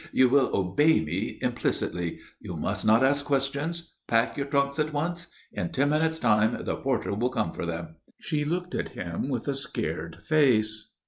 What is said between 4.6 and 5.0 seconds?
at